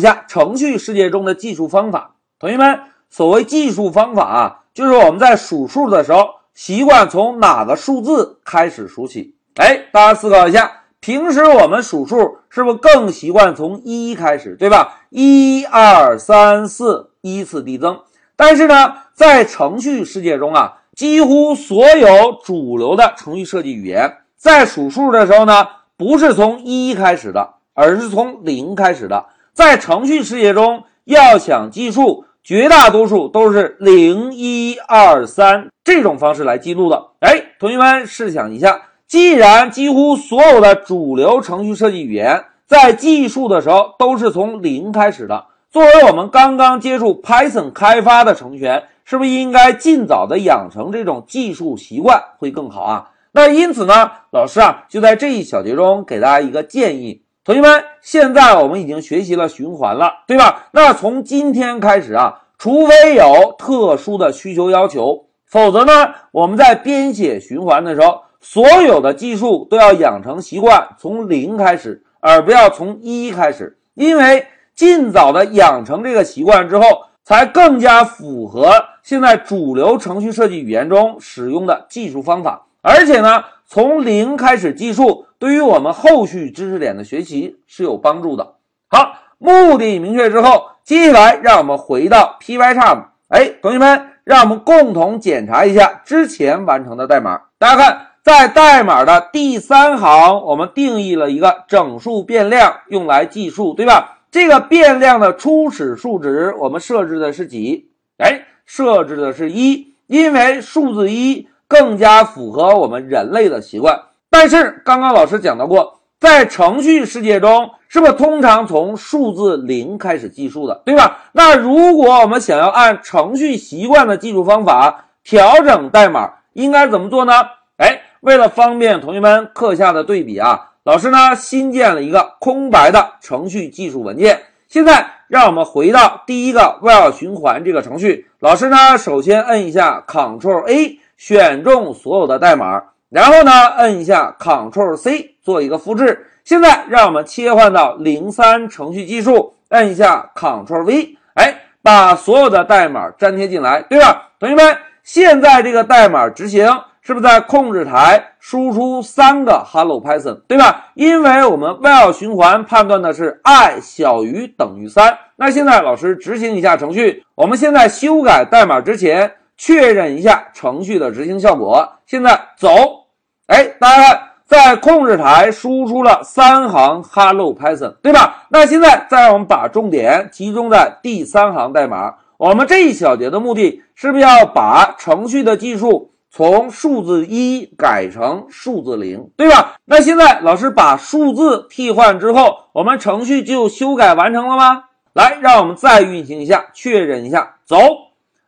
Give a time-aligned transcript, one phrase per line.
[0.00, 2.16] 下程序世界中的计数方法。
[2.38, 9.34] 同学们，所谓计数方法啊，就是我们在数数的时候，习惯从哪个数字开始数起？
[9.56, 15.00] 哎，大家思考一下，平时我们数数是不是更习惯从一开始，对吧？
[15.10, 18.00] 一二三四，依次递增。
[18.36, 25.66] 但是呢，在程序世界中啊，几乎所有主流的程序设计语言在数数的时候呢，
[25.98, 29.26] 不是从一开始的，而是从零开始的。
[29.52, 37.08] 在程序世界中，要想计数，绝大多数都是零一二三这种方式来记录的。
[37.20, 45.46] 哎，同学们试想一下，既然几乎所有的主流程序设计语言在计数的时候都是从零开始的。
[45.70, 53.10] 作为我们刚刚接触 Python 开发的程序员，是不是应该尽早的养成这种计数习惯会更好啊？
[53.32, 60.68] 那因此呢，老师啊就在这一小节中给大家一个建议，同学们，现在我们已经学习了循环了，对吧？
[60.72, 74.46] 那从今天开始啊，除非有特殊的需求要求，否则呢，我们在编写循环的时候，所有的计数都要养成习惯，从零开始，而不要从一开始，因为。
[74.72, 76.84] 尽早的养成这个习惯之后，
[77.22, 78.72] 才更加符合
[79.02, 82.64] 现在主流程序设计语言中使用的计数方法。
[82.80, 88.56] 而且呢，从零开始计数，对于我们后续知识点的学习是有帮助的。
[88.88, 93.04] 好，目的明确之后，接下来让我们回到 Pycharm。
[93.28, 97.40] 哎，同学们，让我们共同检查一下之前完成的代码。
[97.58, 104.18] 大家看，在代码的第三行，我们定义了一个整数变量，用来计数，对吧？
[104.30, 107.88] 这个变量的初始数值我们设置的是几？
[108.18, 114.02] 哎，设置的是一，因为数字一更加符合我们人类的习惯。
[114.30, 121.18] 但是刚刚老师讲到过，在程序世界中，是不是通常从数字零开始计数的，对吧？
[121.32, 127.32] 那如果我们想要按程序习惯的计数方法调整代码，应该怎么做呢？
[127.76, 130.68] 哎，为了方便同学们课下的对比啊。
[130.84, 134.42] 老师呢，新建了一个空白的程序技术文件。
[134.68, 138.30] 现在让我们回到第一个 while 循环这个程序。
[138.38, 146.26] 老师呢，首先摁一下 Ctrl A，选中所有的代码，然后呢，摁一下 Ctrl C，做一个复制。
[146.44, 154.30] 现在让我们切换到零三程序技术，摁一下 Ctrl V，哎，把所有的代码粘贴进来，对吧？
[154.38, 156.66] 同学们，现在这个代码执行。
[157.02, 160.90] 是不是在控制台输出三个 Hello Python，对吧？
[160.94, 165.18] 因为我们 while 循环判断的是 i 小于等于三。
[165.36, 171.86] 那现在老师执行一下程序，我们现在修改代码之前确认一下程序的执行效果。
[172.06, 173.04] 现在走，
[173.46, 178.46] 哎，大家看，在控制台输出了三行 Hello Python，对吧？
[178.48, 182.14] 那现在再让我们把重点集中在第三行代码。
[182.38, 186.10] 我们这一小节的目的是不是要把程序的计数？
[186.32, 189.74] 从数字一改成数字零，对吧？
[189.84, 194.84] 那现在老师把数字替换之后，我们程序就修改完成了吗？
[195.12, 197.56] 来，让我们再运行一下，确认一下。
[197.66, 197.76] 走，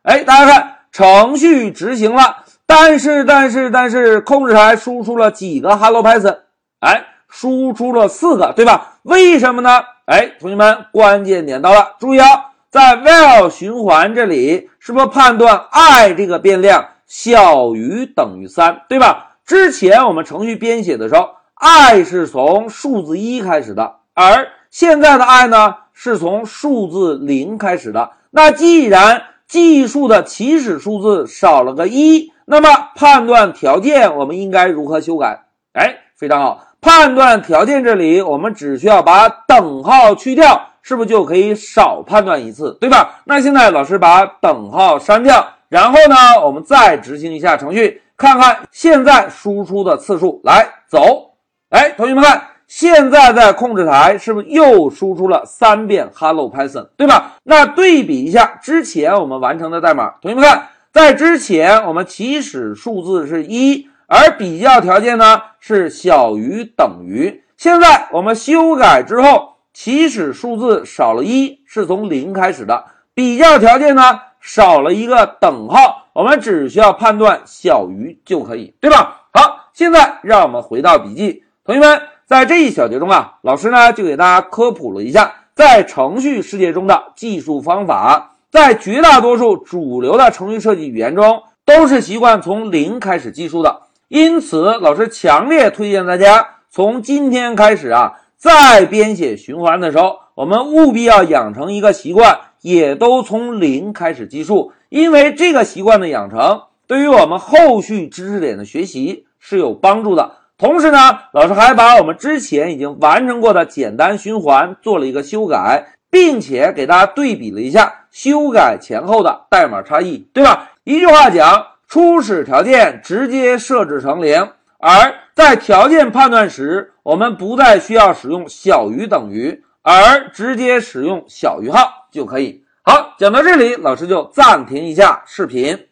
[0.03, 6.37] 哎，大家看，程序执行了，但是，但是，但是，控制台输出了几个 Hello Python？
[6.81, 8.99] 哎，输出了四个，对吧？
[9.05, 9.81] 为什么呢？
[10.05, 12.27] 哎，同学们，关键点到了，注意啊，
[12.69, 16.87] 在 while 循环这里，是不是判断 i 这个变量？
[17.07, 19.37] 小于等于三，对吧？
[19.47, 28.11] 之前我们程序编写的时候，i 是从数字一开始的，而现在的 i 呢，是从数字零开始的。
[28.31, 35.43] 那既然计数的起始数字少了个一，那么判断条件我们应该如何修改？
[35.75, 43.21] 哎，非常好，判断条件这里我们只需要把等号去掉，是不是就可以少判断一次，对吧？
[43.25, 45.47] 那现在老师把等号删掉。
[45.69, 50.41] 然后呢，我们再执行一下程序，看看现在输出的次数。
[50.45, 51.33] 来走，
[51.69, 52.43] 哎，同学们看，
[52.75, 57.35] 现在在控制台是不是又输出了三遍 Hello Python，对吧？
[57.43, 67.45] 那对比一下之前我们完成的代码，同学们看，在之前我们起始数字是一，而比较条件呢是小于等于。
[67.59, 74.19] 现在我们修改之后，起始数字少了一，是从零开始的，比较条件呢？
[74.41, 79.27] 少了一个等号，我们只需要判断小于就可以，对吧？
[79.35, 82.01] 好，现在让我们回到笔记，同学们，
[82.33, 93.83] 在这一小节中啊，老师呢就给大家科普了一下，在程序世界中的计数方法，在绝大多数主流的程序设计语言中，都是习惯从零开始计数的。
[94.09, 100.21] 因此，老师强烈推荐大家从今天开始啊，在编写循环的时候。
[100.35, 110.37] 我们务必要养成一个习惯，也都从零开始计数，因为这个习惯的养成，对于我们后续知识点的学习是有帮助的。
[110.63, 120.71] 同时呢，老师还把我们之前已经完成过的简单循环做了一个修改，并且给大家对比了一下修改前后的代码差异，对吧？
[120.85, 132.63] 一句话讲，初始条件直接设置成零，而在条件判断时，我们不再需要使用小于等于，而直接使用小于号就可以。
[132.85, 135.89] 好，讲到这里，老师就暂停一下视频。